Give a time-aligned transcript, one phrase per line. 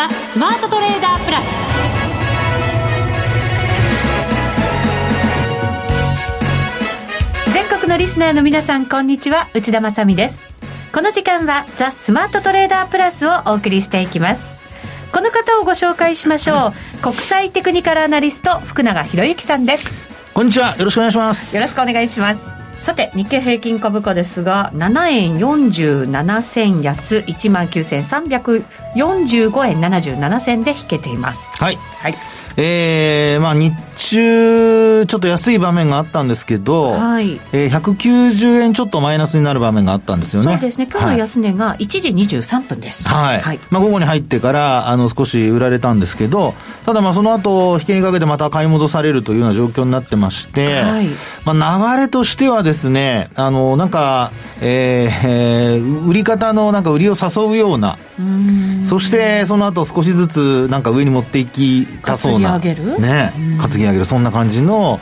[0.00, 1.44] ザ・スマートトレーダープラス。
[7.52, 9.50] 全国のリスナーの皆さんこんにちは。
[9.52, 10.48] 内田まさです。
[10.94, 14.46] この時間はザ・スマートトレーダープラスをお送りしていきます。
[15.12, 17.02] この方をご紹介しましょう。
[17.02, 19.90] 国際テクニカルアナリスト福永博之さんです。
[20.32, 20.76] こんにちは。
[20.78, 21.54] よろしくお願いします。
[21.54, 31.40] よろしくお願いしますさて日経平均株価ですが7円47銭安1万9345円77銭で引けています。
[31.62, 32.14] はい、はい
[32.62, 37.40] えー、まあ日中、ちょっと安い場面があったんですけど、はい。
[37.52, 40.52] えー、190円ちょっとマイナスになる場面があったんですよね。
[40.52, 40.86] そうですね。
[40.90, 43.08] 今日の安値が1時23分です。
[43.08, 43.40] はい。
[43.40, 51.08] はい、まあ午後に入ってから、あの、少し売られたんですけど、ただまあその後、引けにかけてまた買い戻されるというような状況になってまして、はい。
[51.46, 62.49] まあ流れとしてはですね、あの、なんか、えー、えー、売り方のなんか売りを誘うような、うそしてその後少しずつなんか上に持っていきたそうな。
[62.50, 63.00] 担ぎ上げる？
[63.00, 63.32] ね。
[63.60, 64.04] 担ぎ上げる。
[64.04, 65.00] そんな感じの、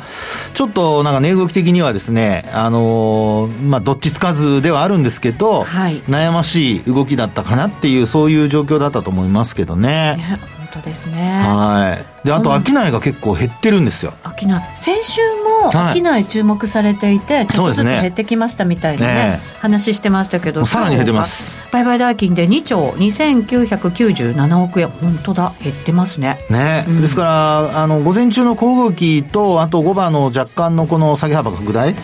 [0.54, 10.16] ちょっとなんか値動き的にはですね、あのー、まあ、どっちつかずではあるんですけど、はい、悩ましい動きだったかなっていう、そういう状況だったと思いますけどね。
[10.16, 11.40] ね本当ですね。
[11.44, 12.26] はい。
[12.26, 14.12] で、あと、商いが結構減ってるんですよ。
[14.24, 14.60] 商い。
[14.76, 15.20] 先週
[15.62, 21.56] も商い注目されていて、はい、ちょっとずつ減ってきましたみたいなね、ね話してましたけど、さらに減ってます。
[21.72, 26.38] 売買代金で2兆2997億円、本当だ、減ってますね。
[26.50, 26.84] ね。
[26.88, 31.94] うん、ですから、あの、午前中の小動きと、あと5番の若干のこの下げ幅拡大、はい、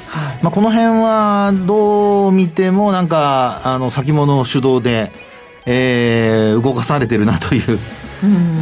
[0.42, 5.12] まあ、この辺はどう見ても、なんか、あの、先物主導で、
[5.66, 7.78] えー、動かされてるなという。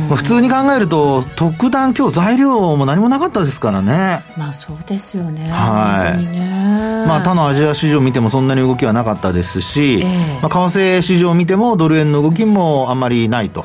[0.09, 4.23] まあ、普通に考えると、特段今日材料も何もなかったですからね。
[4.37, 5.51] まあそうですよね。
[5.51, 6.25] はい。
[6.25, 13.65] ね、まあ他のアジア市場見てもそんなに動きはなかったですし、えー、まあ為替市場見てもドル円の動きもあんまりないと。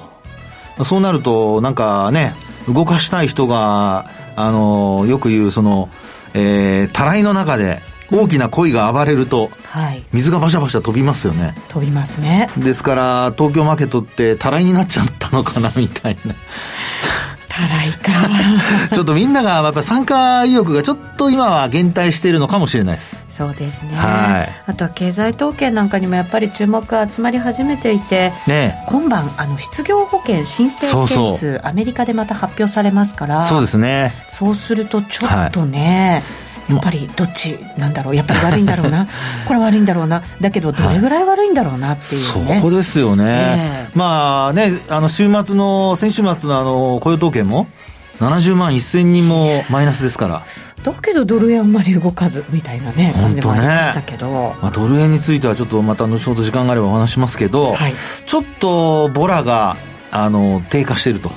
[0.84, 2.34] そうなると、なんかね、
[2.68, 5.90] 動かしたい人が、あの、よく言うその、
[6.34, 7.82] えー、たらいの中で、
[8.12, 11.56] 大きな鯉が暴れると、はい、水がバシャバシャ飛びますよね。
[11.70, 12.50] 飛びますね。
[12.58, 16.36] ですから東京マーケットってたらいになっちゃったのかなみたいな。
[17.58, 18.12] たらいか。
[18.94, 23.26] ちょっとみんながやっぱ参加意欲がちょっと今は減退しているのかもしれないです。
[23.30, 33.44] そうですね、はい、あとは経済統計なんかにもやっぱり注目が集まり始めていて、ね、今晩あの失業保険申請件数アメリカでまた発表されますから。
[33.44, 34.14] そうですね。
[34.28, 39.08] そうするとちょっとね、はいやっぱりどっちなんだろうやっぱり悪いんだろうな。
[39.48, 40.24] これ悪いんだろうな。
[40.42, 47.68] だけどどれぐらい悪いんだろうなっていう、ね、そこですよね、えー、まあねあの週末の先週末のあの雇用統計も
[48.20, 50.44] 70万1000人もマイナスですから。
[50.84, 57.94] だけどドル円あんまり動かずみたいなね感じもありましたけど、ね、まあ、ドル円についてはちょっとまた後ほど時間があればお話しますけど、はい、
[58.26, 59.76] ちょっとボラが
[60.12, 61.32] あの低下していると、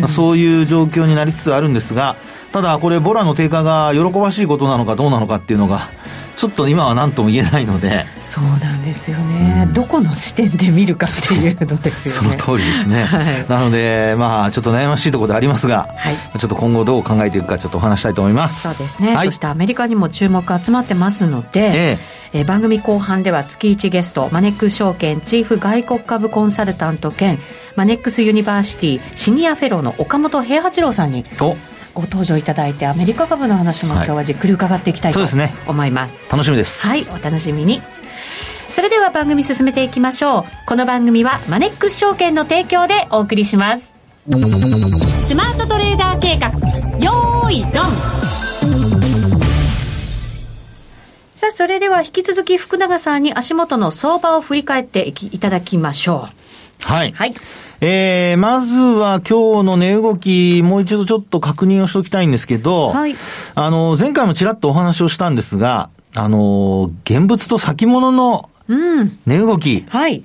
[0.00, 2.16] まあ、そういう状況になりつつあるんですが
[2.58, 5.90] ただこれ、ボラの低下が喜ばしいことなのかどうなのかっていうのが、
[6.36, 8.04] ちょっと今は何とも言えないので。
[8.20, 12.36] そうなんですよね、うん、どこの視点で見るかっていうのですよね。
[12.36, 18.62] その通りですね、 はい、なのでまあちょっと悩ましいところでありますが、はい、ちょっと今後どう考えていくかちょっとお話したいと思います。
[18.62, 21.98] そうですね、はい、そしてアメリカにも注目集まってますので、ええ。
[22.32, 27.38] えー、番組後半では月1ゲストマネックス証券チーフ外国株コンサルタント兼
[27.74, 31.56] マネックスユニバーシティシニアフェローの岡元兵八郎さんにお
[31.98, 35.18] ご登場いただいてアメリカ株の話も今日はじっくり伺っていきたいと
[35.66, 36.22] 思いますはいす。
[36.22, 36.86] ね、楽しみです。
[36.86, 37.82] はいお楽しみに。
[38.70, 40.44] それでは番組進めていきましょう。
[40.64, 43.90] この番組はマネックス証券の提供でお送りします。
[44.28, 46.50] スマートトレーダー計画。
[47.04, 47.82] よーいドン。
[51.34, 56.84] さあそれでは引き続き福永さんに足元の相場を振り返っていただきましょう。
[56.84, 57.34] はい、はい
[57.80, 63.14] えー、まずは今日の値動き、もう一度ちょっと確認をしておきたいんですけど、はい。
[63.54, 68.50] あの、前回もちらっとお話をしたんですが、あの、現物と先物の
[69.26, 69.76] 値動き。
[69.76, 70.24] うん、はい。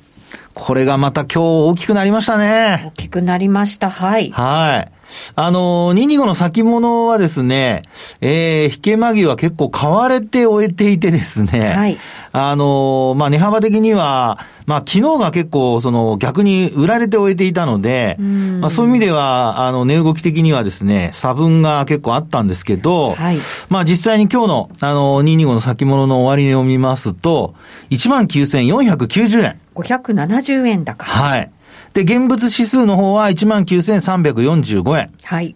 [0.56, 2.86] これがまた今日大きくなりましたね。
[2.88, 3.90] 大きくなりました。
[3.90, 4.32] はい。
[4.32, 4.92] はい。
[5.36, 7.84] あの、225の先物はですね、
[8.22, 11.98] えー、引け間際結構買われて終えていてですね、はい。
[12.32, 18.18] あの、まあ、値幅的には、まあ、昨日が結構、その、逆に売られて終えていたので、
[18.60, 23.38] まあ、そういう意味では、あの、値動き的にはですね、差分が結構あったんですけど、はい。
[23.70, 27.54] まあ、実際に今日の、あの、225の先物の終値を見ますと、
[27.92, 29.60] 19,490円。
[29.76, 31.06] 570円高。
[31.06, 31.52] はい。
[31.94, 35.12] で、現物指数の方は19,345円。
[35.24, 35.56] はい。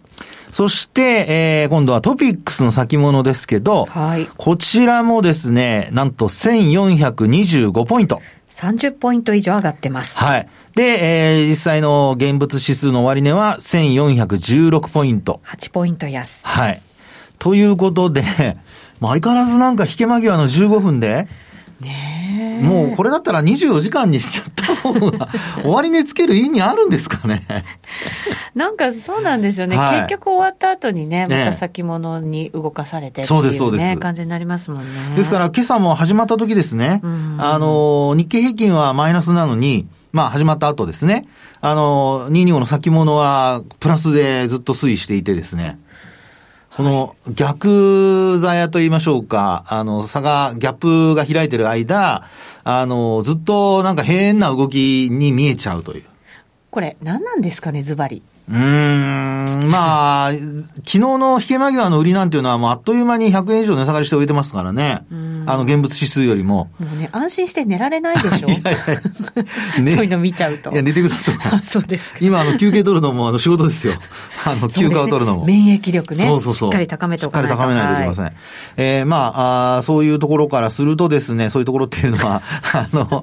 [0.52, 4.26] そして、えー、今度はトピックスの先物ですけど、はい。
[4.36, 8.22] こちらもですね、なんと1425ポイント。
[8.48, 10.18] 30ポイント以上上がってます。
[10.18, 10.48] はい。
[10.74, 15.40] で、えー、実際の現物指数の終値は1416ポイント。
[15.44, 16.46] 8ポイント安。
[16.46, 16.80] はい。
[17.38, 18.24] ということで、
[19.00, 21.28] 相変わらずなんか引け間際の15分で、
[21.80, 25.28] ねもうこれだったら24時間にしちゃった方が、
[25.62, 27.46] 終わり値つける意味あるんですかね。
[28.54, 33.96] なんかそうなんですよね、はい、結局終わった後にね、また先物に動かされてっていう、ね、そうです、そうです。
[33.98, 34.86] 感じになりますもんね。
[35.16, 37.00] ですから今朝も始まった時ですね、
[37.38, 41.26] あの、日経平均はマイナスなのに、まあ始まった後ですね、
[41.60, 45.78] あの、225の先物はプラスでずっと推移していてですね、
[46.78, 52.28] この逆座屋と言いましょうか、あの、差が、ギャップが開いてる間、
[52.62, 56.04] あの、ずっとなんか変な動きに見えちゃうという。
[56.70, 58.22] これ、何なんですかね、ズバリ。
[58.50, 65.04] うん、まあ、昨日の引け間際の売りなんていうのはもうあっという間に100円以上値下がりして置いてますからね。
[65.48, 66.70] あの現物指数よりも。
[66.78, 68.62] もうね、安心して寝られないでしょ いやい
[69.76, 70.70] や、 ね、そういうの見ちゃうと。
[70.70, 71.36] いや、寝てください。
[71.64, 72.18] そうですか。
[72.20, 73.94] 今、あの、休憩取るのもあの仕事ですよ。
[74.44, 75.46] あの、休暇を取るのも。
[75.46, 76.24] 免疫力ね。
[76.24, 76.70] そうそうそう。
[76.70, 77.56] しっかり高めておかないと。
[77.56, 78.24] しっかり高めないといけません。
[78.26, 78.34] はい、
[78.76, 82.42] えー、まああ、そういうところからするとですね、そういうところっていうのは、
[82.74, 83.22] あの、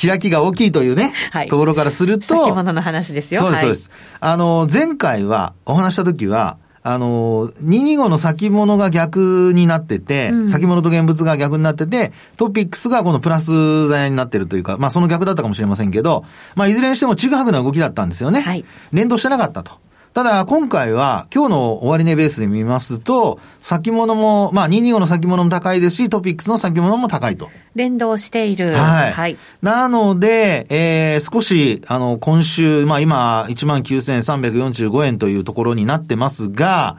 [0.00, 2.26] 開きが大きいというね、はい、ところからすると。
[2.26, 3.40] 先物の話ですよ。
[3.40, 3.90] そうです、そうです。
[4.20, 6.58] あの、前回は、お話した時は、
[6.88, 16.24] あの、225の先物が逆になってて、うん、先物と現物が逆になってて、トピックスがこのプラス材になってるというか、まあその逆だったかもしれませんけど、
[16.54, 18.40] まあいずれにしてもちぐはぐな動きだったんですよね。
[18.40, 18.64] はい。
[18.92, 19.72] 連動してなかったと。
[20.16, 27.50] ただ、今回は、今日の終値ベースで見ますと、先物も、まあ、225の先物も高いですし、トピックスの先物も高いと。
[27.74, 28.72] 連動している。
[28.72, 29.12] はい。
[29.12, 36.96] はい、なので、えー、少し、あの、今週、まあ、今、19,345円というところになってますが、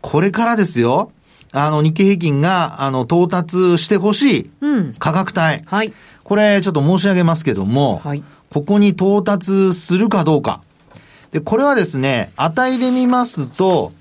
[0.00, 1.12] これからですよ。
[1.52, 4.50] あの、日経平均が、あの、到達してほしい
[4.98, 5.58] 価格帯。
[5.58, 5.92] うん、はい。
[6.22, 8.24] これ、ちょっと申し上げますけども、はい。
[8.50, 10.62] ここに到達するかどうか。
[11.34, 13.92] で、これはですね、値で見ますと、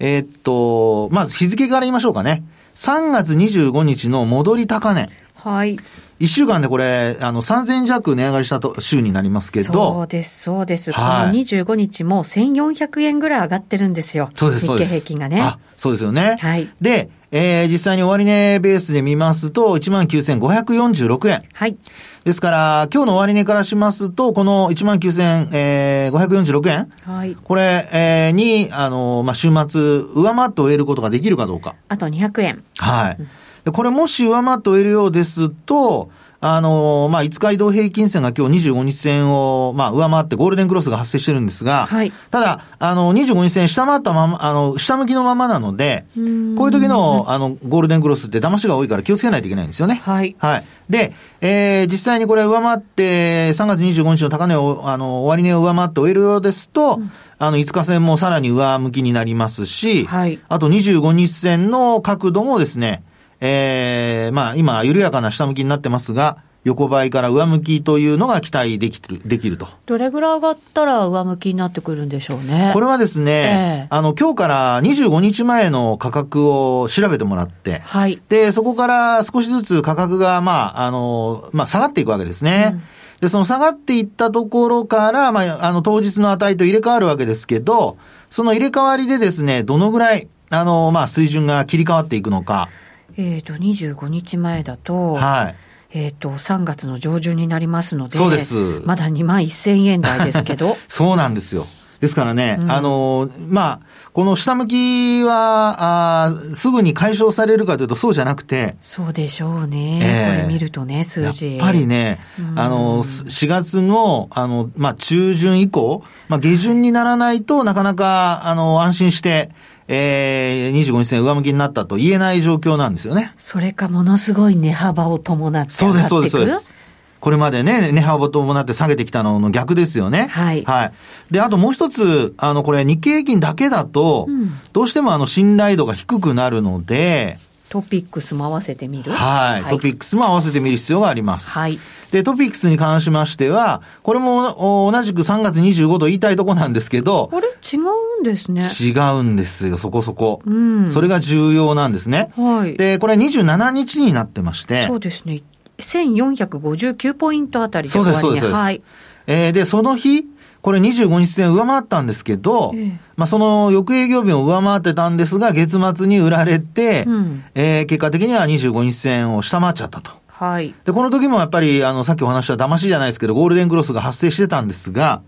[0.00, 2.42] えー、っと、まず日付から言いましょうかね。
[2.74, 5.08] 3月25日の戻り高値。
[5.36, 5.78] はい。
[6.18, 9.72] 一週間でこれ、あの、3000円弱値上がりしたと週になりますけど。
[9.72, 10.90] そうです、そうです。
[10.90, 14.30] はい、この25日も1400円ぐらい上がってるんですよ。
[14.34, 14.88] そうです、そうです。
[14.88, 15.40] 日経平均がね。
[15.40, 16.38] あ、そうですよね。
[16.40, 16.68] はい。
[16.80, 21.44] で、えー、実際に終値ベースで見ますと、19,546円。
[21.52, 21.76] はい。
[22.24, 26.92] ですから、今日の終値からしますと、この19,546円。
[27.02, 27.36] はい。
[27.42, 29.80] これ、えー、に、あの、まあ、週末、
[30.14, 31.76] 上回って終えることができるかどうか。
[31.88, 32.64] あと200円。
[32.78, 33.18] はい。
[33.64, 36.10] でこれもし上回って終えるようですと、
[36.42, 42.12] あの、まあ、5日移動平均線が今日25日線を、まあ、上回ってゴールデンクロスが発生してるんですが、はい。
[42.30, 50.00] ただ、あの、25日線下回ったまま、あの、下向きのままなので、こういう時の、あの、ゴールデンクロスって騙しが多いから気をつけないといけないんですよね。
[50.02, 50.34] はい。
[50.38, 50.64] はい。
[50.88, 60.38] で、えー、実際にこれ上回って、3月25日の高値を、あの、終値を上回って終えるようですと、うん、あの、5日線もさらに上向きになりますし、はい。
[60.48, 63.02] あと25日線の角度もですね、
[63.40, 69.66] えー、まあ今、緩やかな下向きになってますが、横ばいから上向きというのが期待できる、できると。
[69.86, 72.70] どれぐらい上がったら上向きになってくるんでしょうね。
[72.74, 78.20] これはですね、えー、あの、今日から25日前の価格を調べてもらって、はい。
[78.28, 82.72] で、そこから少しずつ価格が、まあ、あの、まあ、下がっていくわけですね。
[82.74, 82.82] うん
[83.20, 87.98] で、その下がっていったところから、まあ、あの、当日の値と入れ替わるわけですけど、
[88.30, 92.70] その入れ替わりでですね、どのぐらい、あの、まあ、水準が切り替わっていくのか。
[93.16, 95.54] えっ、ー、と、25日前だと、はい。
[95.92, 98.54] えっ、ー、と、3月の上旬になりますので、そうです。
[98.84, 100.76] まだ2万1000円台ですけど。
[100.88, 101.66] そうなんですよ。
[102.00, 103.80] ですからね、うん、あの、まあ、
[104.14, 108.76] この下向きは、あすぐに解消されるかというとそうじゃなくて。
[108.80, 110.00] そうでしょうね。
[110.02, 111.56] えー、これ見るとね、数字。
[111.58, 119.50] やっぱりね、うん、あの、4月の、あの、まあ、中旬以降、まあ、下旬にならないとなかなか、あの、安心して、
[119.92, 123.34] えー、25日線上向きになったと言えない状況なんですよね。
[123.36, 126.76] それかものすごい値幅を伴ってそうです、そうです、そうです。
[127.18, 130.28] これまでね、値幅を伴って下げてきたのの逆ですよね。
[130.30, 130.64] はい。
[130.64, 130.92] はい。
[131.32, 137.38] で、あともう一つ、あの、これ日経平均だけだと、うん、どうしてもあの、信頼度が低くなるので、
[137.70, 139.12] トピックスも合わせてみる？
[139.12, 139.70] はい。
[139.70, 141.56] トピックスも合わせてみる必要があります。
[141.56, 141.78] はい。
[142.10, 147.30] で、トピックスに関しましては、これも同じく3月25度言いたいとこなんですけど。
[147.32, 147.46] あれ？
[147.46, 148.62] 違うんですね。
[148.62, 150.42] 違うんですよ、そこそこ。
[150.44, 150.88] うん。
[150.88, 152.30] それが重要なんですね。
[152.36, 152.76] はい。
[152.76, 154.88] で、これ27日になってまして。
[154.88, 155.42] そうですね。
[155.78, 158.60] 1459ポイントあたりで終わり、ね、そうです、そうです。
[158.60, 158.82] はい。
[159.28, 160.26] えー、で、その日、
[160.62, 170.10] これ25日線上回ったんですけど、ええ、まあその翌営業日を上回ってたんですが、月末に売られて、うん、えー、結果的には25日線を下回っちゃったと。
[170.28, 170.74] はい。
[170.84, 175.20] で、この時もやっぱり、あの、さっきお話した騙しじゃないですけど、ゴールデンクロスが発生してたんですが、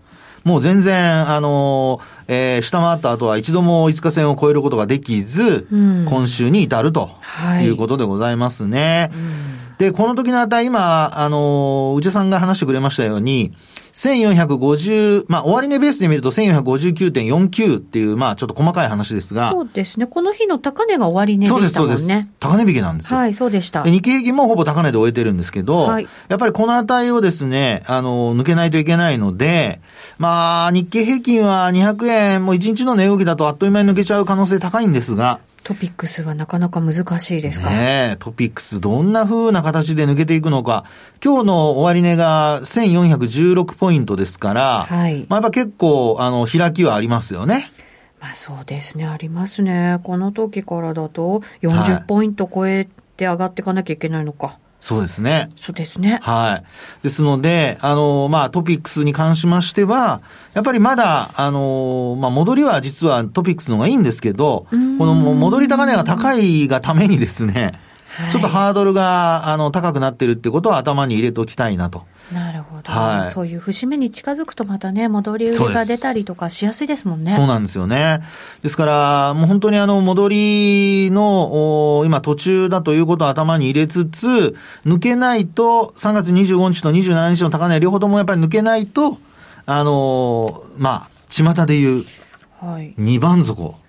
[0.43, 7.11] もう全然、あのえー、下回った後は一度も5日線を超えることができず、うん、今週に至ると
[7.61, 9.09] いうことでございますね。
[9.11, 9.23] はいう
[9.75, 13.53] ん、で、この時の値、今、あの内田さんが話してくれましたように、
[13.93, 19.51] 1450、まあ、終値ベースで見ると1459.49っていう、まあ、ちょっと細かい話ですが。
[19.51, 20.07] そうですね。
[20.07, 21.67] この日の高値が終値でしたもんね。
[21.67, 22.31] そうです、そうです。
[22.39, 23.19] 高値引きなんですよ。
[23.19, 23.83] はい、そうでした。
[23.83, 29.79] 日経平均もほぼ高値で終えてるんですけど、はい、やっぱりこの値をですね、あの、抜けないといけないので、
[30.17, 37.69] まあ、日経平均は200円、もう1日の値動きだとあっという間に抜けちゃう可能性高いんですが、トピックスはなかなか難しいですか？
[37.69, 40.83] ねトピックスどんな風な形で抜けていくのか。
[41.23, 45.25] 今日の終値が1416ポイントですから、はい。
[45.29, 47.71] まあやっぱ結構、あの、開きはありますよね。
[48.19, 49.99] まあそうですね、ありますね。
[50.03, 54.47] この時からだと40ポイント超えて上がっていかなきゃいけないのか。
[54.47, 55.49] はいそうですね。
[55.55, 56.19] そうですね。
[56.21, 57.03] はい。
[57.03, 60.21] ですので、あの、まあ、トピックスに関しましては、
[60.53, 67.79] やっぱりまだ、あの、まあ、戻りは実はトピックスの方がいいんですけど、この戻り高値が高いがためにですね、
[68.33, 72.03] ちょっとハードルが、あの、高くなってるってことは頭に入れておきたいなと。
[72.91, 72.99] ど。
[72.99, 77.31] はい、そういう節目に近づくとまたね、戻り売りが出たりとかしやすいですもんね。
[77.31, 78.21] そうなんですよね。
[78.61, 89.17] ですから、もう本当にあの、戻りの、今途中だということを頭に入れつつ、抜けないと、3月25日と27日の高値両方ともやっぱり抜けないと、
[89.65, 92.05] あのまあ、巷で言う、
[92.59, 93.82] はい、2番底。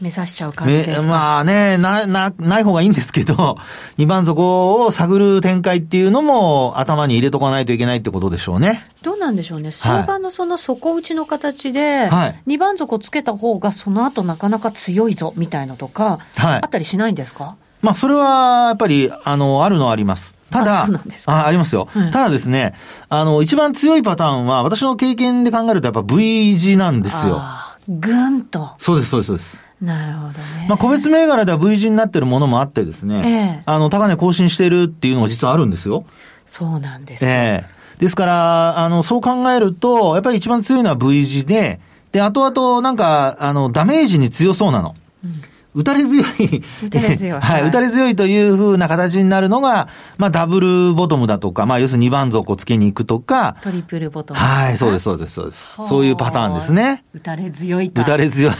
[0.00, 1.02] 目指しちゃう感じですか？
[1.08, 3.56] まあね、な、な、ない方がいいんですけど、
[3.98, 8.84] 2番底を探る展開っていうのも頭に入れとかないといけないってことでしょうね。
[9.02, 9.70] どうなんでしょうね？
[9.70, 17.56] 相場のその底打ちの形で、はい、2番底つけた方がその後なかなか強いぞみたいのとか、はい、あったりしないんですか？
[17.82, 20.34] まあそれはやっぱり、あの、あるのはあります。
[20.50, 20.86] ただ、
[21.26, 22.74] あありますよ、うん、ただですね、
[23.08, 27.40] あの、一番強いパターンは、私の経験で考えるとやっぱ V 字なんですよ。
[27.88, 28.70] ぐんと。
[28.78, 29.64] そうです、そうです、そうです。
[29.80, 30.66] なるほどね。
[30.68, 36.04] まあ、個別銘柄では V 字になってるものもあってですね、えー、あの、高値更新してるっていうのが実はあるんですよ。
[36.44, 41.80] そうなんですええー、ですから、あの、そう考えると、やっぱり一番強いのは V 字で、
[42.12, 44.94] で、後々なんか、あの、ダメージに強そうなの。
[45.24, 45.42] うん
[45.74, 46.62] 打たれ強い。
[46.84, 47.40] 打たれ強い。
[47.40, 47.68] はい。
[47.68, 53.56] 打たれ強いというふうな形になるのが、まあ、ダブルボトムだとか、まあ、要するに2番底をつけに行くとか。
[53.62, 54.40] トリプルボトム。
[54.40, 55.76] はい、そうです、そうです、そうです。
[55.76, 57.04] そういうパターンですね。
[57.14, 58.54] 打たれ強い打たれ強い。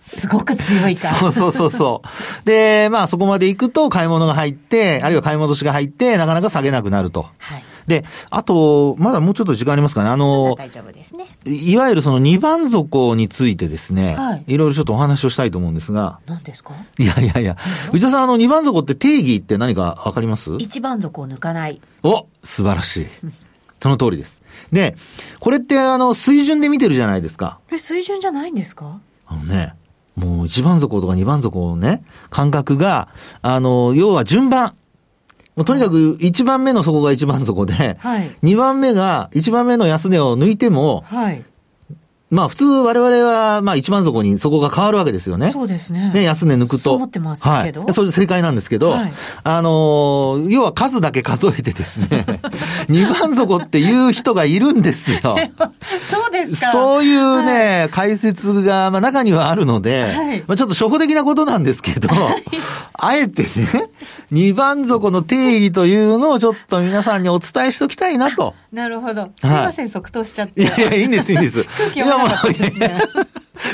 [0.00, 1.08] すごく強いか。
[1.16, 2.02] そうそうそうそ
[2.44, 2.46] う。
[2.46, 7.26] で、まあ、そこまで行くと買い物が入って、あるいは買い戻しが入って、なかなか下げなくなると。
[7.38, 7.64] はい。
[7.86, 10.10] で、あと、まだもうちょっと時間ありますかね。
[10.10, 11.26] あの、大丈夫ですね。
[11.44, 16.18] いわゆるその二番底についてですね、はい、いろいろちょっとお話をしたいと思うんですが。
[16.26, 16.74] 何ですか？
[16.98, 17.56] いやいやいや、
[17.92, 20.56] 内田さん、あの、二番底って定義って何かわかります？
[20.58, 21.80] 一番底を抜かない。
[22.02, 23.06] お素晴らしい。
[23.78, 24.42] その通りです。
[24.72, 24.96] で、
[25.38, 27.60] これってあの、水準で見てるじゃないですか。
[27.70, 28.98] え、水準じゃないんですか？
[29.26, 29.74] あのね、
[30.16, 33.08] もう一番底とか二番底のね、感覚が、
[33.42, 34.74] あの、要は順番。
[35.56, 41.42] もうとにかく1番目の底が一番底で、はい、2番目が1番目の安値を抜いても、はい、
[42.28, 45.50] まあ普通我々は、まあ一番底にそこが変わるわけですよね。
[45.50, 46.10] そうですね。
[46.12, 46.78] で、安値抜くと。
[46.78, 47.84] そう思ってますけど。
[47.84, 47.92] はい。
[47.94, 49.12] それ正解なんですけど、はい、
[49.44, 52.26] あのー、要は数だけ数えてですね、
[52.88, 55.20] 二番底っていう人がいるんですよ。
[56.08, 56.72] そうですか。
[56.72, 62.08] そういうね、はい、解説が、まあ中にはあるので、はい、まあちょっと初歩的なことなんですけど、
[62.94, 63.48] あえてね、
[64.32, 68.54] 二番底の定義というのをちょっと皆さんにお伝えしておきたいなと。
[68.72, 69.30] なるほど。
[69.40, 70.62] すいません、即答しちゃって。
[70.62, 71.64] いやいや、いいんです、いいんです。
[71.78, 72.02] 空気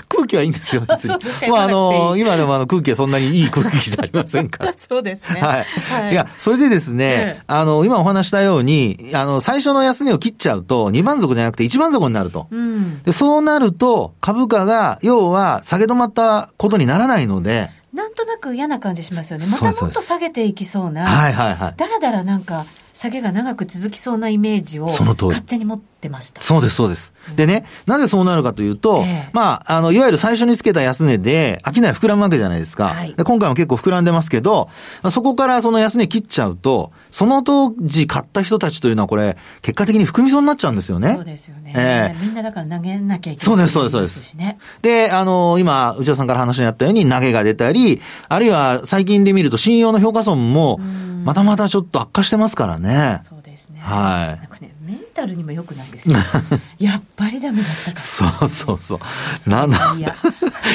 [0.09, 1.51] 空気はいいんですよ、別に。
[1.51, 4.75] まあ、あの、今でもあの空気はそんなにいい空気じゃありませんから。
[4.79, 5.41] そうですね。
[5.41, 5.65] は
[6.09, 6.13] い。
[6.13, 12.47] いや、それでですね、あの、今お話したように、あの、最初の安値を切っちゃうと、2番底じゃなくて1番底になると。
[12.51, 19.45] うん、でそうなると、株価が、要は、下げ止まったことにならないので、なんとなく嫌な感じしますよね。
[19.51, 21.07] またもっと下げていきそうな。
[21.07, 21.75] はいはいはい。
[21.77, 26.43] だらだらなんか、下げが長く続きそうなイメージを勝手に持ってました。
[26.43, 27.15] そうです、そうです。
[27.37, 32.89] でね、なぜそうなるかというと、えー、まあ、あの、いわゆる最初につけた安値で、商い膨らむわけじゃないですか。
[32.89, 34.69] はい、で今回も結構膨らんでますけど、
[35.11, 41.15] そこからその安値切っちゃうと、その当時買った人たちというのはこれ、結果的に含みそうになっちゃうんですよね。
[41.15, 41.73] そうですよね。
[41.75, 44.37] えー、みんなだから投げなきゃいけない、ね、そうです、そうです、そうです。
[44.83, 50.81] で、あの、今、内田さんから話にあったように投げが出たり、あるいは最近で見ると信用の評価損も、
[51.25, 53.21] またまたちょっと悪化してますからね。
[53.23, 53.81] そうですね。
[53.81, 54.41] はい。
[54.41, 56.17] なんかね、メンタルにも良くないですよ。
[56.81, 59.01] やっぱりダメだったかそうそうそ
[59.47, 59.51] う。
[59.51, 59.95] なんだ。
[59.97, 60.13] いや、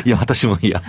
[0.05, 0.81] いや、私も嫌。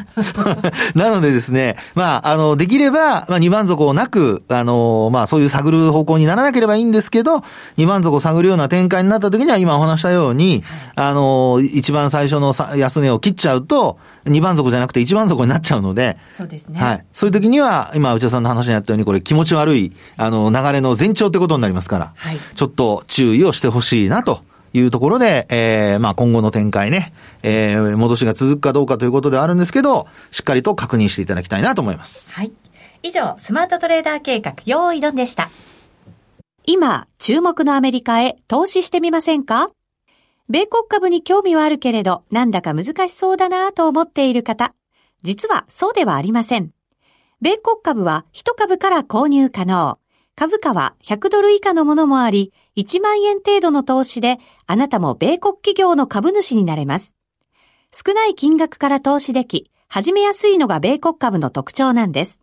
[0.95, 7.43] なのでですね、まあ、あの、できれば、まあ、二番底をなく、あの、まあ、そういう探る方向にならなければいいんですけど、
[7.77, 10.63] 二番底を探るような展開になった時には、今お話したように、
[10.95, 16.79] あの、一番最初の安値を切っちゃうと、二番底じゃなくて一番底になっちゃうので、そうですね。
[16.79, 17.05] はい。
[17.13, 22.39] そういう時には、今、内田さんの話にあったように、これ気持ち悪い、あの、流れの前兆ってことになりますから、はい。
[22.55, 24.47] ちょっと注意をしてほしいなと。
[24.75, 32.35] いうところで、えー、まあ今後の展開ね、えー、戻しが続くかどうかということではあるんですけど、しっかりと確認していただきたいなと思います。
[32.35, 32.53] はい。
[33.03, 35.49] 以上、スマートトレーダー計画、用意ドンでした。
[36.67, 39.71] 今、注目のアメリカへ投資してみませんか？
[40.51, 44.75] 米国株に興味はあるけれど、なんだか難しそうだなと思っている方。
[45.23, 46.73] 実はそうではありません。
[47.41, 49.99] 米国株は1株から購入可能。
[50.37, 57.17] 株価は100ドル以下のものもあり、1万円程度の投資で、あなたも米国企業の株主になれます。
[57.93, 62.41] 少ない金額から投資でき、始めやすいのが米国株の特徴なんです。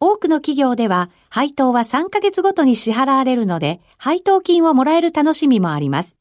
[0.00, 6.18] 多くの企業では、配当は3ヶ月ごとに支払われるので、配当金をもらえる楽しみもあります。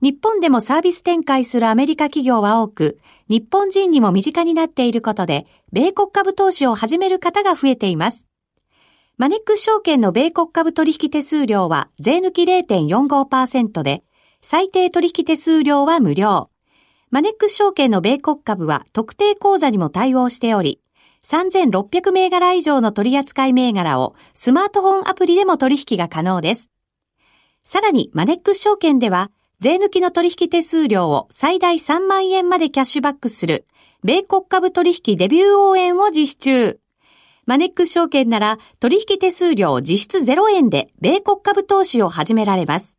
[0.00, 2.98] 日本でもサービス展開するアメリカ企業は多く、
[3.28, 8.26] 日本人にも身近になっていることで、米国株投資を始める方が増えています。
[9.18, 14.02] マネックス証券の米国株取引手数料は税抜き0.45%で、
[14.40, 16.48] 最低取引手数料は無料。
[17.10, 20.80] マネックス証券の米国株は特定口座にも対応しており、
[21.24, 26.70] 3600銘柄以上の取扱い銘柄をスマートフォンアプリでも取引が可能です。
[27.62, 33.66] さらにマネックス証券では、税抜きの取引手数料を最大3万円までキャッシュバックする、
[34.02, 36.81] 米国株取引デビュー応援を実施中。
[37.44, 42.98] マネックス証券なら取引手数料実質0円で米国株投資を始められます。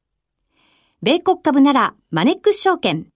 [1.02, 3.08] 米国株ならマネックス証券。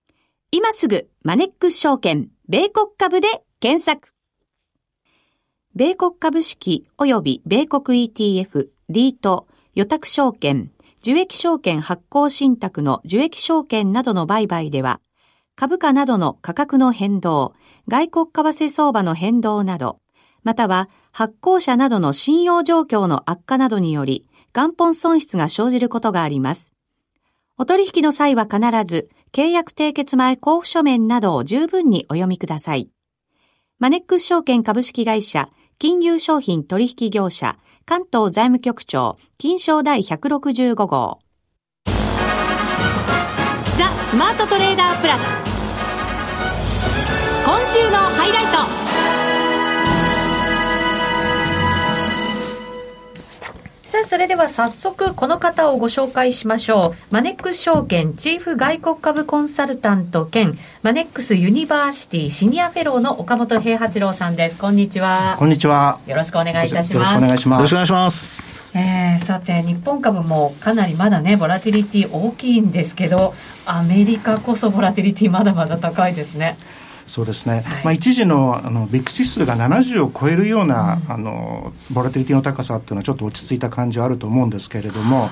[0.51, 3.27] 今すぐマネックス証券米国株で
[3.59, 4.13] 検索。
[5.75, 15.01] 米国株式及び米国 ETF、リート、予託証券、受益証券発行信託の受益証券などの売買では、
[15.55, 17.53] 株価などの価格の変動、
[17.87, 19.99] 外国為替相場の変動など、
[20.47, 26.71] または発行者などの信用状況の悪化などにより元本損失が生じることがあります。
[27.57, 32.89] お取引の際は必ず契約締結前交付書面などを十分にお読みください。
[33.77, 41.19] マネックス証券株式会社金融商品取引業者関東財務局長金賞第165号
[43.77, 45.21] ザ・スマートトレーダープラス
[47.43, 48.86] 今週のハイライト
[53.97, 57.13] さあ、それでは早速この方をご紹介しましょう。
[57.13, 64.57] マネックス証券チーフ外国株コンサルタント兼マネックスユニバーシティシニアフェローの岡元兵八郎さんです。
[64.59, 65.35] こんにちは。
[65.39, 65.99] こんにちは。
[66.05, 66.93] よろしくお願いいたします。
[66.93, 67.57] よろしくお願いします。
[67.57, 68.63] よろしくお願いします。
[68.75, 73.33] えー、さて、日本株もかなりまだね、ボラティリティ大きいんですけど、
[73.65, 76.55] アメリカこそボラティリティまだまだ高いですね。
[77.07, 85.29] そうですね、はい、まあ、一時のあのビッグ指数が70を超えるような、うん、あのボラティリティの高さっていうのはちょっと落ち着いた感じはあると思うんですけれども、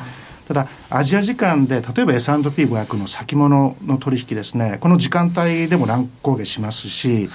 [0.48, 7.32] ただ、アジア時間で、例えば S&P500 の先物の取引ですね、この時間帯でも乱高下しますし、はい、ま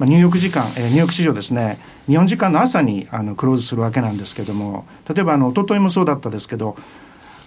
[0.00, 6.76] あ、ニューヨーク時間、えー、ニューヨーク市場ですね、日本時間の朝にあのクローズするわけなんですけれども、例えばあの一昨日もそうだったですけど、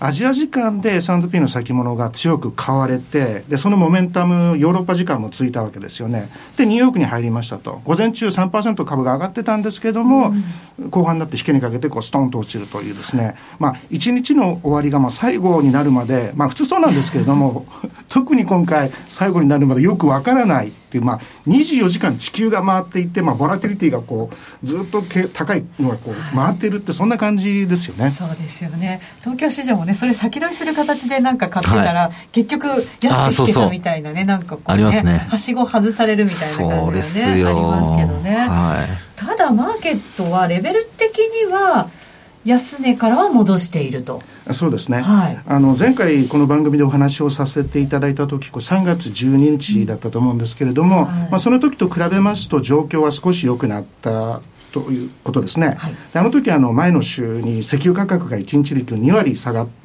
[0.02, 6.30] アジア時間で S&P の先物が強く買われて、で、そのモメンタム、ヨーロッパ時間もついたわけですよね。
[6.56, 7.82] で、ニューヨークに入りましたと。
[7.84, 10.34] 午前中3%株が上がってたんですけども、
[10.80, 13.36] うん、後半になって引けにかけて、こう、ストンと落ちるというですね。
[13.60, 17.66] まあ、1日の終わりが、まあ、最後になるまで、まあ、普通そうなんですけれども、
[18.08, 20.72] 特に今回、最後になるまでよくわからない。
[20.90, 28.12] っていう、まあ、24時間地球が回っていて、まあ、ボラティリティがこうずっとけ高いのがこう回ってるってそんな感じですよね。
[28.12, 29.00] そうですよね。
[29.20, 32.68] 東京市場もねそれ先取りする形でなんか買ってたら、はい、結局
[33.02, 38.36] 安く引けたみたいなねなんかこうねねはしご外されるみたいな感じがねありますけどね。
[38.36, 41.90] はい、ただマーケットはレベル的には
[42.46, 44.22] 安値からは戻していると。
[44.52, 59.79] そうですね、はい、あの前回この番組でお話をさせていただいた時3月12日だったと思うんですけれども、はい、まあ、その時と比べますと状況は少し良くなったということですね、はい、あの時あの前の週に石油価格が1日で2割下がって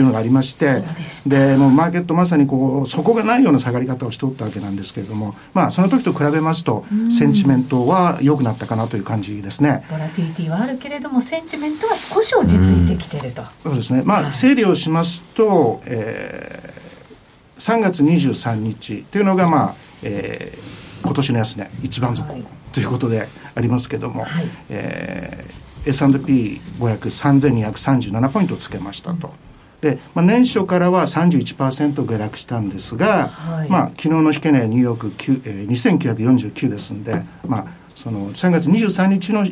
[0.00, 0.82] っていうのがありまして
[1.26, 9.84] でもうマーケットまさにこう底がないような下がり方をしておったわけなんですけれども、まあ、その時と比べますとセンチメントは良くなったかなという感じですね。
[9.90, 14.02] ボラティリティはあるけれどもセンチメントは少し落ち着いてきてると、そうですね。
[14.06, 29.28] まあ、整理をしますと、えー、3月23日というのがまあ、えー、今年の安値一番底、はい、ということでありますけれども、はい、えー、S&P5003237 ポイントつけましたと。
[29.28, 29.49] うん
[29.80, 35.12] で、まあ、年初からは31%下落したんですが、はい、まあ、昨日の引け値ニューヨーク、
[35.48, 37.66] えー、2949ですんで、まあ、
[38.00, 39.46] その3月23日の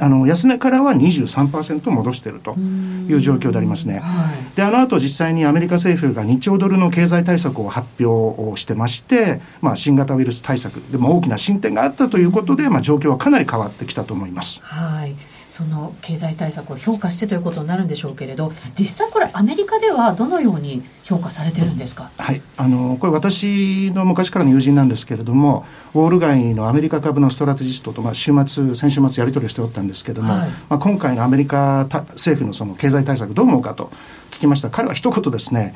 [0.00, 4.00] あの安値からは23%戻しているという状況でありますね。
[4.00, 14.60] はい、であの後実際にアメリカ政府が2兆ドルの経済対策を発表をしてまして、まあ、新型ウイルス対策でも大きな進展があったということで、まあ、状況はかなり変わってきたと思います。
[14.62, 15.14] はい
[15.60, 22.40] その経済対策を評価してということになるんでしょうけれど実際これアメリカではどのように評価されてるんですか、はい。
[22.56, 33.92] あのこれ私の昔からの友人なんですけれどもウォール街のアメリカ株のストラテジストと、まあ、週末先週末やり取りをしておったんですけれども、はい、まあ、今回のアメリカ政府のその経済対策どう思うかと
[34.30, 34.70] 聞きました。
[34.70, 35.74] 彼は一言ですね。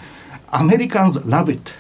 [0.51, 1.73] アメリカンズ・ラブ・イット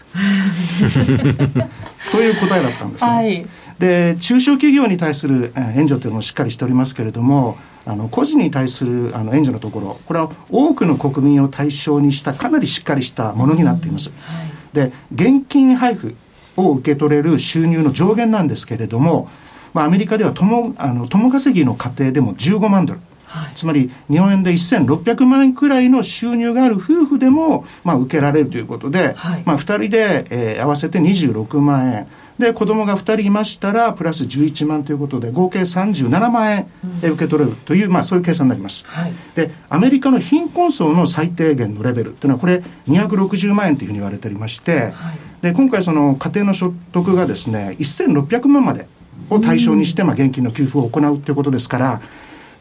[2.10, 3.46] という答えだったんですね、はい
[3.78, 16.16] で中小企業に対する援助というのもしっかりしておりますけれどもあの個人に対するあの援助のところこれは多くの国民を対象にしたかなりしっかりしたものになっています、はい、で現金配布
[16.56, 19.28] を受け取れる収入の上限なんですけれども、
[19.72, 23.00] まあ、アメリカでは共あの共稼ぎの家庭でも15万ドル。
[23.26, 32.06] はい、つまり日本円で1600万円くらいの収入がある夫婦でも、まあ、受けられるということで、はい、まあ、2人で、えー、合わせて26万円
[32.38, 36.68] で子供が2人いましたらプラス11万ということで合計37万円
[36.98, 48.88] 受け取れるという、うん、まあ、そういう計算になります、はい、でアメリカの貧困層の最低限のレベルというのはこれ260万円というふうに言われておりまして、はい、で今回その家庭の所得がですね1600万まで
[49.30, 52.02] を対象にして、まあ、現金の給付を行うということですから、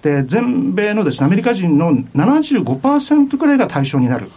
[0.04, 4.30] で全米のです、ね、アメリカ人の75%くらいが対象になる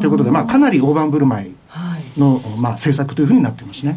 [0.00, 1.54] ということで、まあ、かなり大盤振る舞い
[2.18, 3.96] の、はい、まあ、政策というふうになっていますね。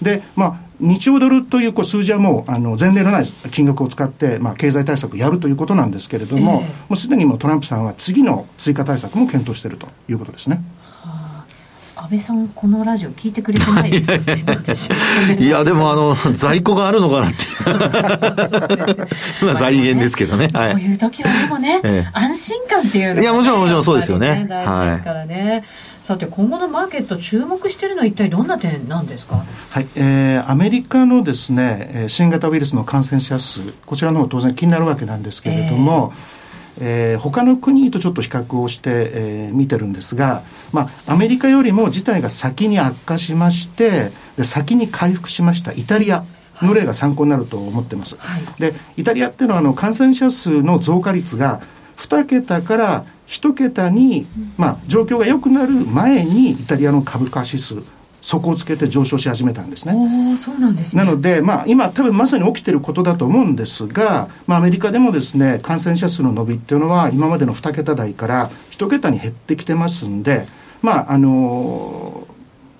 [0.00, 10.62] で、まあ、2兆ドルというこう数字はもうあの前例のない金額を使って、まあ、経済対策をやるということなんですけれども、えー、もうすでにもうトランプさんは次の追加対策も検討しているということですね。
[11.94, 17.36] 安倍さん、このラジオ聞いてくれてないですよね、いや、でも、あの、在庫があるのかなって。
[19.44, 20.48] まあ、財源ですけどね。
[20.52, 24.46] はい、こういう時はでもね、ええ、安心感っていうのが、ね、いや、もちろん、もちろんそうですよね。
[24.48, 25.50] 大事ですからね。
[25.50, 25.64] はい
[26.02, 36.42] さて今後のマーケット注目しているのは一体どんな点なんですか、はいえー、アメリカのですね新型ウイルスの感染者数こちらの方当然気になるわけなんですけれども、えー
[36.80, 46.24] えー、他の国とちょっと比較をして、えー、見てるんですが、まあ、アメリカよりも事態が先に悪化しましてで先に回復しましたイタリア
[46.60, 51.60] の例が参考になると思ってます、はい、でイタリアっていうのはあの感染者数の増加率が
[51.96, 54.26] 2桁から1桁に、
[54.58, 57.76] まあ、状況が良くなる前にイタリアの株価指数
[58.20, 60.36] 底をつけて上昇し始めたんですね。
[60.36, 70.46] そうなんです、ね、なので、まあ、今、多分まさに起きていることだと思うんですが、まあ、アメリカでもですね、感染者数の伸びっていうのは、今までの2桁台から1桁に減ってきてますんで、
[70.82, 72.26] まあ、あの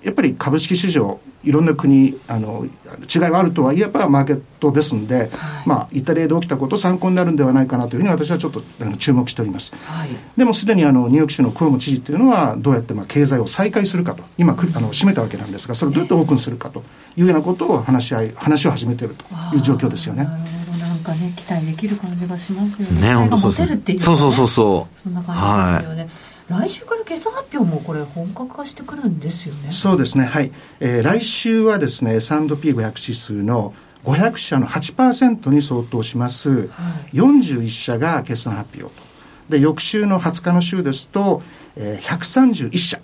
[0.03, 2.65] ー、やっぱり株式市場、いろんな国あの
[3.13, 5.29] 違いはあるとはいえばマーケットですんで、はい、
[5.65, 16.83] まあ、イタリアで起きたこと参考になるんではないかなというふうに私はちょっとあの注目しております、はい、でもすでにあのニューヨーク州のクオモ知事というのはどうやってまあ経済を再開するかと今あの閉めたわけなんですがそれをどうやってオープンするかと
[17.17, 19.25] いうようなことを話し合い話を始めていると
[19.55, 20.23] いう状況ですよね。
[20.23, 23.09] なんかね期待できる感じがしますよね。
[23.09, 23.99] ね本当そうですね。
[23.99, 24.99] そうそうそうそう。
[24.99, 26.01] そんな感じですよね。
[26.03, 29.71] はい来週から決算発表もこれ本格化してくるんですよね。
[29.71, 30.25] そうですね。
[30.25, 39.03] はい、えー、来週はですね S&P500 指数の500社の8%に相当します、はい、41社が決算発表と。
[39.49, 41.41] で翌週の20日の週ですと、
[41.75, 42.99] えー、131社。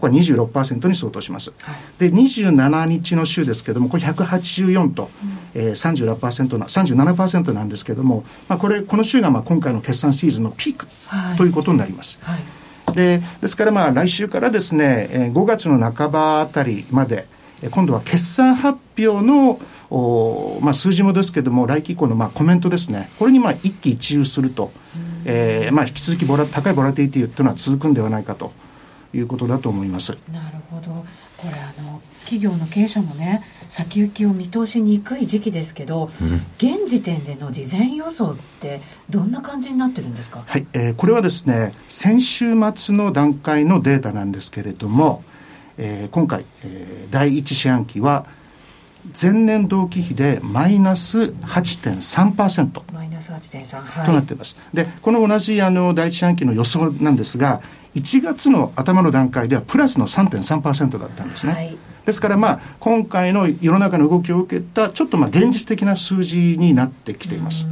[0.00, 5.08] これ26%に相当します、はい、で27日の週ですけれどもこれ184と、
[5.54, 5.60] うん。
[5.62, 10.86] えー、36%な37%なんですけれども、まあ、これこの週がまあ今回の決算シーズンのピーク
[11.38, 12.42] ということになります、はいはい
[12.92, 17.26] でですからまあ来週からですね、え5月の半ばあたりまで、
[17.70, 24.72] 今度は決算発表のお、まあ、数字もですけれども、来期以降のまあコメントですね、これにまあ一喜一憂すると、
[25.24, 28.52] えーまあ、引き続きボラ高いボラティティというのは続くんではないかと。
[29.14, 30.16] いうことだと思います。
[30.32, 31.04] なるほど。
[31.36, 33.42] これあの企業の経営者もね
[33.72, 40.44] 先行きを見通しにくい時期ですけど、うん、現時点での事前予想ってどんな感じになってるんですか？
[40.46, 45.24] はい、えー、これはですね先週末の段階のデータなんですけれども、
[45.78, 48.26] えー、今回、えー、第一四半期は
[49.18, 57.62] 前年同期比でマイナス8.3%マイナス8.3、となっています、でこの同じあの第一四半期の予想なんですが
[57.94, 61.76] 1月の頭の段階ではプラスの3.3%だったんですね、はい、
[62.06, 67.66] ですからまあ今回の世の中の動きを受けたちょっとまあ現実的な数字になってきています。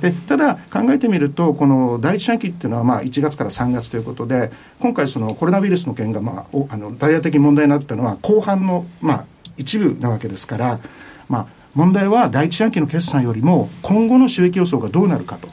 [0.00, 9.24] でただ考えてみるとこの第一四半期っていうのはまあ1月から3月ということで今回そのコロナウイルスの件がまああの大々的に問題になったのは後半のまあ
[9.56, 10.80] 一部なわけですから、
[11.28, 15.48] まあ、問題は第一四半期の決算よりも今後の収益予想がどうなるかと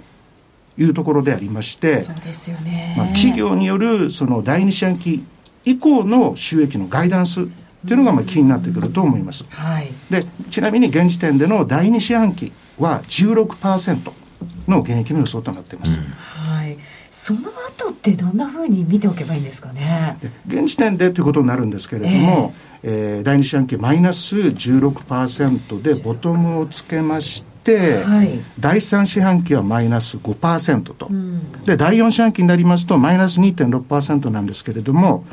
[0.80, 5.24] いうところでありましてそうですよね、まあ、企業によるその第二四半期
[5.66, 7.46] 以降の収益のガイダンスっ
[7.88, 9.46] ていうのがまあ気になってくると思います。
[9.50, 14.12] はい、でちなみに現時点での第二四半期は16%
[14.68, 16.00] の減益の予想となっています。
[16.00, 16.78] うん、はい。
[17.12, 20.18] その後ってどんなふうに見ておけばいいんですかね？
[20.48, 35.26] 現時点でということになるんですけれども、えー、えー、第二四半期マイナス16%でボトムをつけまして、はい、第三四半期はマイナス5%と、うん、で第四四半期になりますとマイナス2.6%なんですけれども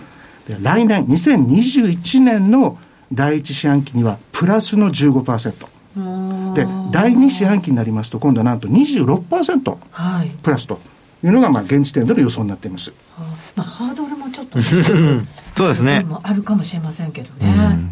[0.63, 2.79] 来年2021年の
[3.13, 9.77] 第一四半期にはプラスの15%で第二四半期になりますと今度はなんと26%
[10.43, 10.79] プラスと
[11.25, 14.61] いうのがまあ現時点での予想になっています、はあまあ、ハードルもちょっと
[15.57, 16.07] そうですね。
[16.23, 17.91] あるかもしれませんけどね、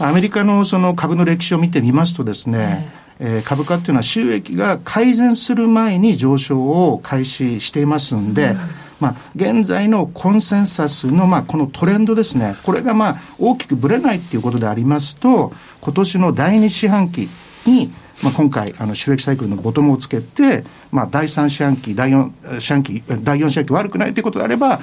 [0.00, 2.88] うん、アメリカのその株の歴史を見てみますとですね、
[3.20, 8.56] えー、えー、株価っていうのは収益が改善する前に上昇を開始していますんで、うん。
[9.00, 17.28] まあ、現在のコンセンサスの、まあ、このトレンドですね、これが、まあ、大きくぶれないっていうことでありますと、今年の第2四半期
[17.66, 17.90] に、
[18.22, 24.80] まあ、今回、あの、収益サイクルのボトムをつけて、まあ、第3四半期、第4四半期、第4四半期悪くないということであれば、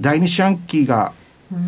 [0.00, 1.12] 第2四半期が、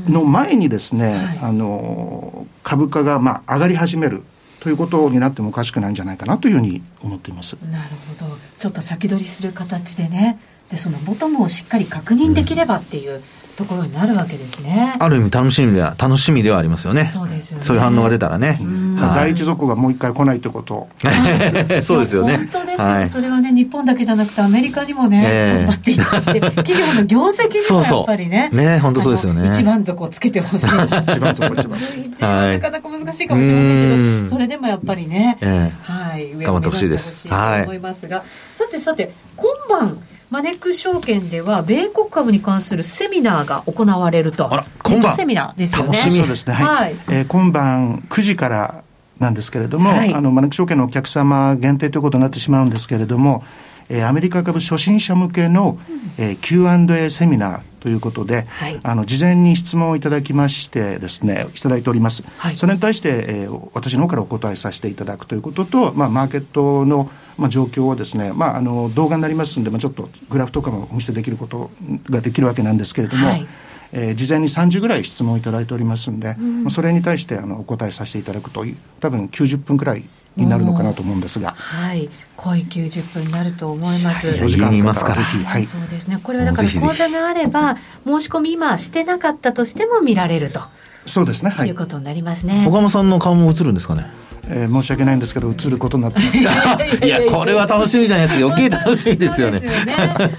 [0.09, 4.25] の前にですね、はい、あの、株価が、まあ、上がり始める。
[4.61, 7.57] ということになってもおかしくないんじゃないかなというふうに思っています。
[7.71, 8.39] なるほど。
[8.59, 10.39] ちょっと先取りする形でね、
[10.71, 13.23] でそのボトムをしっかり確認できればっていう
[13.61, 14.95] ところになるわけですね。
[14.99, 17.05] ある意味楽しみでは楽しみではありますよね。
[17.05, 17.63] そうですよね。
[17.63, 18.59] そういう反応が出たらね。
[18.99, 20.89] はい、第一族がもう一回来ないってこと。
[21.83, 22.37] そうですよね。
[22.39, 28.49] 本当ですよ、はい、それはね日本だけじゃなくてアメリカにもね、えー、頑張っていって 企業の業績にもやっぱりね。
[28.51, 29.51] そうそうね本当そうですよね。
[29.53, 30.67] 一番底をつけてほしい。
[30.67, 32.01] 一番底一番底。
[32.01, 37.29] 一番なかなか難しいかもしれませんけど、それでもやっぱりね、えー、はい、頑張ってほしいです。
[37.29, 37.63] はい。
[37.65, 38.23] 思いますが、
[38.55, 39.99] さてさて今晩。
[40.31, 44.53] マネックス証券では米国株に関するセミナーが行われると。
[44.53, 45.99] あら、今晩セミナーですよね。
[45.99, 46.55] 楽しみですね。
[46.55, 46.67] はい。
[46.67, 48.85] はい、えー、今晩9時から
[49.19, 53.43] なんですけれども、はい、あの、マネックス証券のお客様限定ということになってしまうんですけれども、
[53.89, 55.77] えー、アメリカ株初心者向けの、
[56.17, 71.71] えー、Q&A セミナーということで、はい、あの事前に質問をいただきましてですねいただいております、はい、それに対して、えー、私の方からお答えさせていただくということと、まあ、マーケットの、まあ、状況をですね、まあ、あの動画になりますんで、まあ、ちょっとグラフとかもお見せできること
[72.11, 73.47] ができるわけなんですけれども、はい
[73.93, 78.65] えー、事前に30ぐらい質問をいただいておりますんで、うん、それに対してあのお答えさせていただくと
[79.01, 81.53] 多分90分くらいになるのかなと思うんですが。
[81.53, 82.09] はい。
[82.37, 84.29] 濃い90分になると思います。
[84.29, 85.23] 4時間いますから。
[85.23, 85.65] はい。
[85.65, 86.21] そうですね。
[86.23, 87.77] これはだから講座があれば、
[88.07, 90.61] 申し込み今してなかったとしても見られると。
[91.07, 91.51] そうですね。
[91.51, 91.69] はい。
[91.69, 92.65] いうことになりますね。
[92.69, 94.07] 岡本さんの顔も映るんですかね？
[94.53, 96.39] えー、申し訳ないんですけど映ることになってます。
[97.07, 99.61] いやこれは楽しみじゃないです余計楽しみですよね。
[99.61, 99.97] ですよ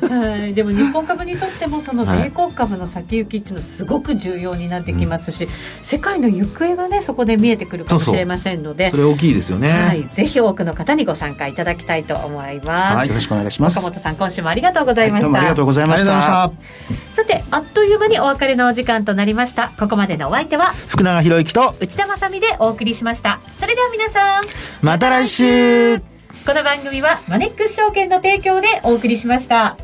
[0.10, 5.50] ね、はい、でも日本株にとってもその米国株の先行きっていうのはすごく重要になってきますし、うん、
[5.82, 8.89] 世界の行方がねそこで見えてくるかもしれませんので。
[8.89, 13.80] それ大きいですよね、はい、ぜひ多くの方にご参加いただきたいと思います、はい、よろしくお願いします。
[13.80, 16.52] 岡本さん今週もありがとうございました、はい、ありがとうございました
[17.13, 19.71] さてあっという間にお別れのお時間となりました。
[19.80, 23.39] ここまでのお相手は福永博之と内田まさでお送りしました。
[23.58, 24.43] それでは皆さん
[24.82, 26.00] また来週。
[26.00, 29.78] この番組はマネックス証券の提供でお送りしました。